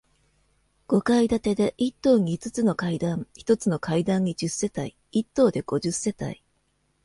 [0.87, 6.41] 五階建てで、一棟に五つの階段、一つの階段に十世帯、一棟で五十世帯。